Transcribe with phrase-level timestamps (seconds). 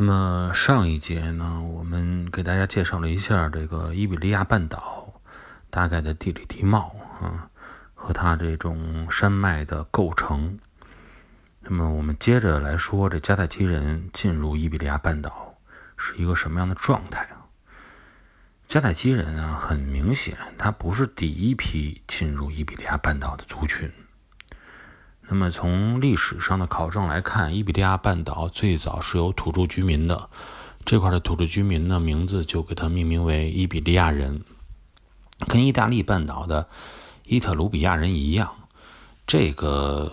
[0.00, 5.20] 那么上一节呢，我们给大家介绍了一下这个伊比利亚半岛
[5.70, 7.50] 大概的地理地貌啊，
[7.96, 10.56] 和它这种山脉的构成。
[11.62, 15.56] 那么我们接着来说，这迦太基人进入伊比利亚半岛
[15.96, 17.50] 是一个什么样的状态啊？
[18.68, 23.92] 迦太基人啊，很明显，他不是第一批进入伊比利亚半岛的族群。
[25.30, 30.30] 那么从历史上的考证来看，伊比利亚半岛最早是有土著居民的，
[30.86, 34.42] 这块的土著居民呢，名字就给它命名为伊比利亚人，
[35.46, 36.66] 跟意大利半岛的
[37.24, 38.50] 伊特鲁比亚人一样。
[39.26, 40.10] 这个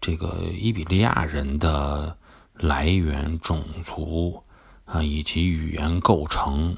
[0.00, 2.16] 这个伊比利亚人的
[2.54, 4.42] 来源、种族
[4.86, 6.74] 啊，以及语言构成，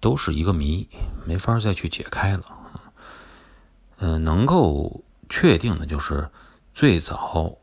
[0.00, 0.88] 都是一个谜，
[1.24, 2.90] 没法再去解开了啊。
[3.98, 6.28] 嗯，能够确定的就是。
[6.74, 7.56] 最早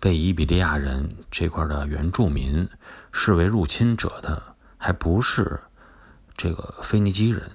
[0.00, 2.66] 被伊比利亚人这块的原住民
[3.12, 5.60] 视为入侵者的，还不是
[6.38, 7.50] 这个腓尼基人，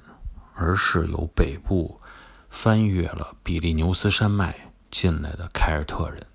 [0.53, 1.99] 而是由北部
[2.51, 6.27] 翻越了比利牛斯山脉进来的凯尔特人。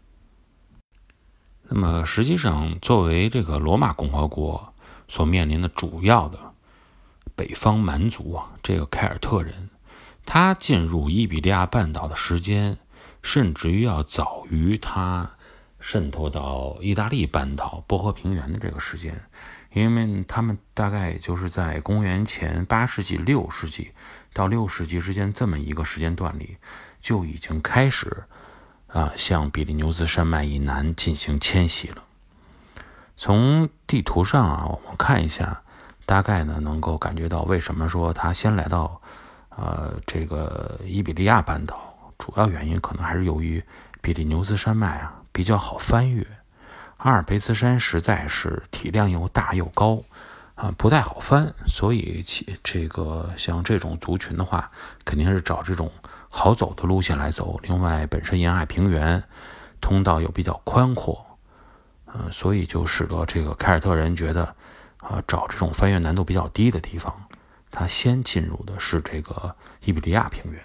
[1.69, 4.75] 那么，实际上，作为这个罗马共和国
[5.07, 6.41] 所面临的主要的
[7.37, 9.71] 北方蛮族啊，这个凯尔特人，
[10.25, 12.79] 他进入伊比利亚半岛的时间。
[13.27, 15.29] 甚至于要早于它
[15.81, 19.21] 渗透到意大利半岛波河平原的这个时间，
[19.73, 23.91] 因为他们大概就是在公元前八世纪、六世纪
[24.33, 26.57] 到六世纪之间这么一个时间段里，
[27.01, 28.23] 就已经开始
[28.87, 32.05] 啊向比利牛斯山脉以南进行迁徙了。
[33.17, 35.63] 从地图上啊，我们看一下，
[36.05, 39.01] 大概呢能够感觉到为什么说他先来到
[39.49, 41.86] 呃这个伊比利亚半岛。
[42.19, 43.63] 主要原因可能还是由于
[44.01, 46.27] 比利牛斯山脉啊比较好翻越，
[46.99, 50.03] 阿尔卑斯山实在是体量又大又高
[50.55, 54.71] 啊，不太好翻，所以其这个像这种族群的话，
[55.05, 55.91] 肯定是找这种
[56.31, 57.61] 好走的路线来走。
[57.63, 59.23] 另外，本身沿海平原
[59.81, 61.39] 通道又比较宽阔，
[62.07, 64.45] 嗯，所以就使得这个凯尔特人觉得
[65.01, 67.15] 啊，找这种翻越难度比较低的地方，
[67.71, 69.55] 他先进入的是这个
[69.85, 70.63] 伊比利亚平原。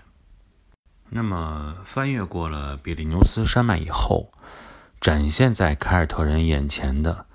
[1.13, 4.31] 那么翻越过了比利牛斯山脉以后，
[5.01, 7.25] 展现在凯尔特人眼前的，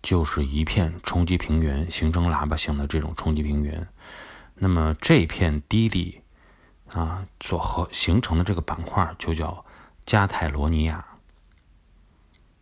[0.00, 3.86] 就是一片冲击平原，形成喇叭形的这种冲击平原。
[4.54, 6.22] 那么这片低地
[6.90, 9.62] 啊，所和形成的这个板块就叫
[10.06, 11.04] 加泰罗尼亚。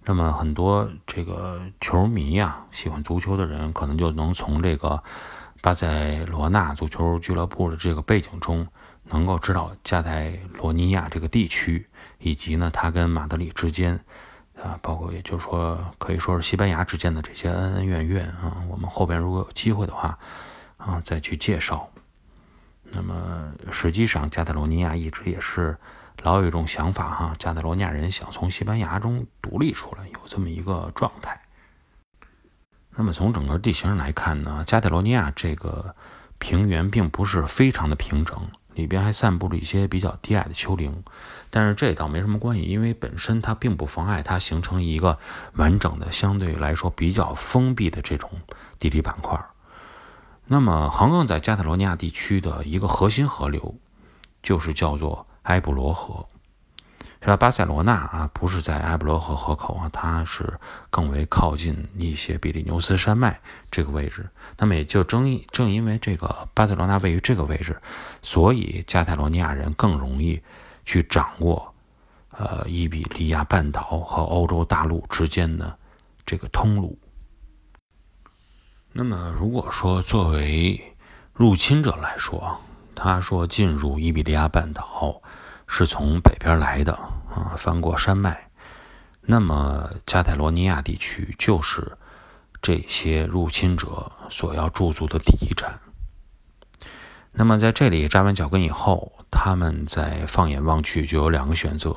[0.02, 5.00] 那么很多这个球迷呀，喜欢足球的人，可能就能从这个
[5.62, 8.66] 巴塞罗那足球俱乐部的这个背景中。
[9.10, 11.86] 能够知道加泰罗尼亚这个地区，
[12.18, 13.98] 以及呢，它跟马德里之间，
[14.60, 20.18] 啊，包括也就是说，可以说是西班牙之间的这些恩恩怨怨啊，我们后边如果有机会的话，
[20.76, 21.88] 啊，再去介绍。
[22.82, 25.76] 那么，实际上加泰罗尼亚一直也是
[26.22, 31.40] 老有一种想法哈，加泰罗尼亚人想从西班牙中独立出来，有这么一个状态。
[32.98, 35.94] 那么从整个地形上来看呢，加泰罗尼亚这个
[36.38, 38.36] 平原并不是非常的平整。
[38.76, 41.02] 里边还散布着一些比较低矮的丘陵，
[41.50, 45.18] 但是这倒没什么关系，因为本身它并不妨碍它形成一个
[45.54, 48.30] 完整的、相对来说比较封闭的这种
[48.78, 49.36] 地理板块。
[50.46, 53.74] 那么，横亘在加泰罗尼亚地区的一个核心河流，
[54.42, 56.28] 就是叫做埃布罗河。
[57.26, 57.36] 是吧？
[57.36, 60.60] 巴塞罗那啊，不是在埃布罗河河口啊，它是
[60.90, 64.24] 更为靠近一些比利牛斯山脉这个位置。
[64.56, 67.76] 那么也就正正因为这个巴塞罗那位于这个位置，
[68.22, 70.40] 所以加泰罗尼亚人更容易
[70.84, 71.74] 去掌握
[72.30, 75.76] 呃伊比利亚半岛和欧洲大陆之间的
[76.24, 76.96] 这个通路。
[78.92, 80.80] 那么如果说作为
[81.32, 82.56] 入侵者来说，
[82.94, 85.20] 他说进入伊比利亚半岛。
[85.68, 86.96] 是从北边来的
[87.36, 88.48] 啊，翻过山脉，
[89.20, 91.98] 那么加泰罗尼亚地区就是
[92.62, 95.78] 这些入侵者所要驻足的第一站。
[97.32, 101.94] 那么在这里扎稳脚跟以后，他们在放眼望去就有两个选择：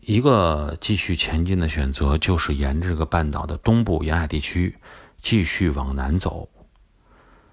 [0.00, 4.76] 一个继续前进的选择，就是沿着这个半岛的东部沿海地区
[5.20, 6.48] 继续往南走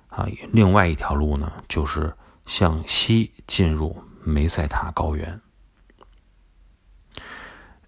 [0.08, 2.16] 啊；另外一条路呢，就是
[2.48, 4.04] 向西进入。
[4.26, 5.42] 梅塞塔高原，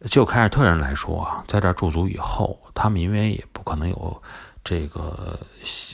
[0.09, 4.21] 就凯尔特人来说啊，在这儿驻足以后，他们因为也不可能有
[4.63, 5.39] 这个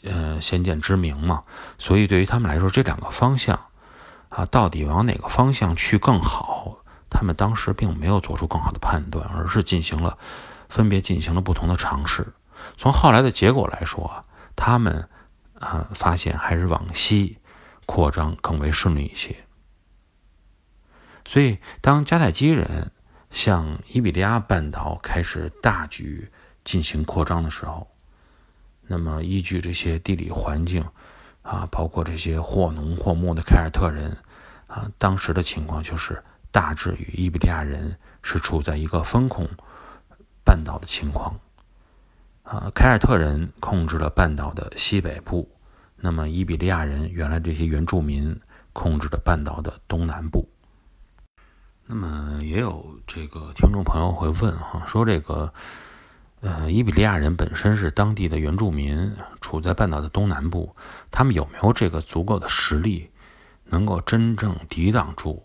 [0.04, 1.44] 呃先见之明嘛，
[1.78, 3.60] 所以对于他们来说，这两个方向
[4.30, 6.78] 啊，到底往哪个方向去更好，
[7.10, 10.18] 他们当时并没有做出更好的判断，而是进行了
[10.70, 12.28] 分别进行了不同的尝试。
[12.78, 14.26] 从后来的结果来说，
[14.56, 15.08] 他们
[15.60, 17.38] 啊发现还是往西
[17.86, 19.36] 扩张更为顺利一些。
[21.26, 22.92] 所以，当迦太基人
[23.32, 26.30] 向伊比利亚半岛开始大举
[26.64, 27.88] 进行扩张的时候，
[28.86, 30.86] 那么依据这些地理环境
[31.42, 34.16] 啊，包括这些或农或牧的凯尔特人
[34.68, 39.48] 啊，当时的情况就是大致与伊比利亚人是处在一个分控
[40.44, 41.34] 半岛的情况。
[42.44, 45.50] 啊，凯尔特人控制了半岛的西北部，
[45.96, 48.38] 那么伊比利亚人原来这些原住民
[48.74, 50.46] 控制了半岛的东南部。
[51.94, 55.54] 那么也有这个听众朋友会问哈，说这个
[56.40, 60.74] 呃伊比利亚人本身是当地的原住民，处在半岛的东南部，
[61.12, 63.10] 他们有没有这个足够的实力，
[63.66, 65.44] 能够真正抵挡住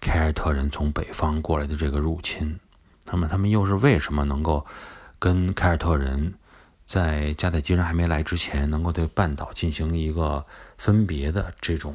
[0.00, 2.58] 凯尔特人从北方过来的这个入侵？
[3.04, 4.64] 那么他们又是为什么能够
[5.18, 6.32] 跟凯尔特人？
[6.86, 10.42] 在加泰基人还没来之前，能够对半岛进行一个
[10.78, 11.94] 分别的这种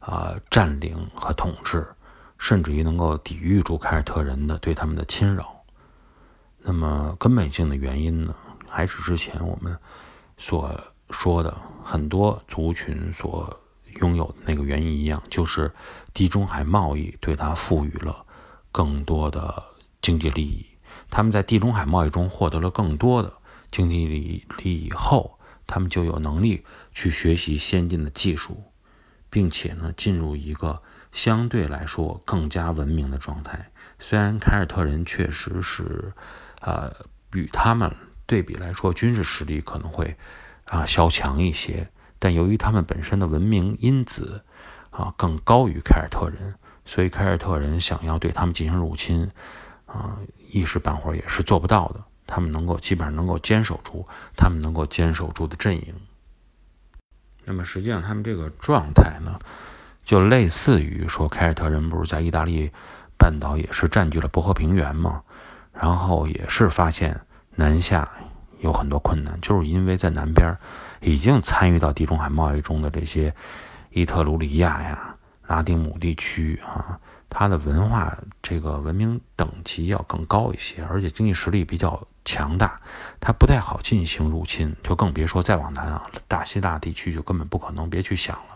[0.00, 1.86] 啊占领和统治，
[2.42, 5.62] 甚至于能够抵御住凯尔特人的对他们的侵扰。
[6.58, 8.34] 那么根本性的原因呢，
[8.68, 9.78] 还是之前我们
[10.36, 10.68] 所
[11.10, 13.56] 说的很多族群所
[14.00, 15.70] 拥有的那个原因一样，就是
[16.12, 18.26] 地中海贸易对他赋予了
[18.72, 19.62] 更多的
[20.00, 20.66] 经济利益，
[21.08, 23.32] 他们在地中海贸易中获得了更多的。
[23.70, 26.62] 经济利益以后，他们就有能力
[26.92, 28.64] 去学习先进的技术，
[29.30, 33.70] 并且呢，进入一个相对来说更加文明的状态。
[34.00, 36.12] 虽然凯尔特人确实是，
[36.60, 36.92] 呃，
[37.32, 37.94] 与他们
[38.26, 40.16] 对比来说，军事实力可能会
[40.64, 41.88] 啊稍强一些，
[42.18, 44.42] 但由于他们本身的文明因子
[44.90, 46.54] 啊更高于凯尔特人，
[46.84, 49.30] 所以凯尔特人想要对他们进行入侵，
[49.86, 50.18] 啊，
[50.50, 52.02] 一时半会儿也是做不到的。
[52.26, 55.94] 他们能够基本上能够坚守住，他们能够坚守住的阵营。
[57.44, 59.38] 那么实际上，他们这个状态呢，
[60.04, 62.70] 就类似于说，凯尔特人不是在意大利
[63.16, 65.22] 半岛也是占据了波河平原嘛，
[65.72, 67.20] 然后也是发现
[67.54, 68.08] 南下
[68.60, 70.54] 有很多困难，就是因为在南边
[71.00, 73.34] 已经参与到地中海贸易中的这些
[73.90, 75.14] 伊特鲁里亚呀、
[75.46, 76.98] 拉丁姆地区啊。
[77.34, 82.78] 它的文化这个文明等级要更高一些，而且经济实力比较强大，
[83.20, 88.51] 它不太好进行入侵，就更别说再往南啊，大希腊地区就根本不可能，别去想了。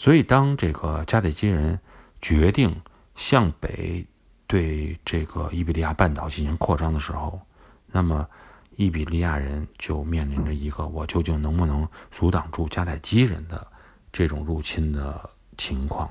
[0.00, 1.78] 所以，当这个加泰基人
[2.22, 2.74] 决定
[3.16, 4.06] 向北
[4.46, 7.38] 对这个伊比利亚半岛进行扩张的时候，
[7.86, 8.26] 那么
[8.76, 13.66] 伊比利亚人就面临着一个我究竟能不能阻挡住加泰基人的
[14.10, 16.10] 这种入侵的情况。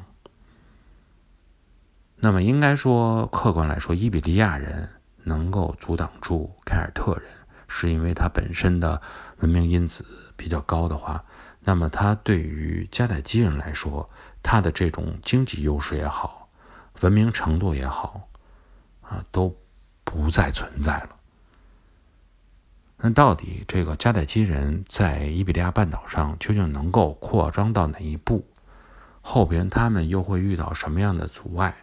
[2.17, 4.87] 那么应该说，客观来说，伊比利亚人
[5.23, 7.23] 能够阻挡住凯尔特人，
[7.67, 9.01] 是因为他本身的
[9.39, 10.05] 文明因子
[10.35, 11.23] 比较高的话，
[11.61, 14.09] 那么他对于加泰基人来说，
[14.41, 16.49] 他的这种经济优势也好，
[17.01, 18.29] 文明程度也好，
[19.01, 19.55] 啊，都
[20.03, 21.15] 不再存在了。
[22.97, 28.45] 那到底这个加泰基人在伊比利亚半岛上究竟能够扩张到哪一步？
[29.21, 31.75] 后边他们又会遇到什么样的阻碍？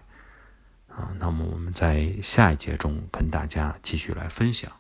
[0.88, 4.70] 啊，那么我们在下一节中跟大家继续来分享。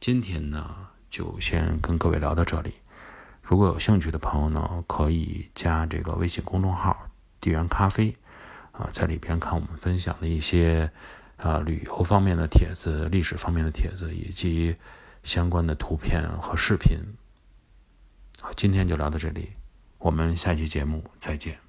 [0.00, 2.74] 今天呢，就先跟各位聊到这里。
[3.42, 7.08] 如果有兴趣的朋友呢，可以加这个微信公众号
[7.40, 8.14] “地缘咖啡”，
[8.72, 10.90] 啊，在里边看我们分享的一些
[11.36, 14.76] 啊旅游方面的帖子、历史方面的帖子以及
[15.24, 16.98] 相关的图片和视频。
[18.40, 19.52] 好，今天就聊到这里，
[19.98, 21.67] 我们下期节目再见。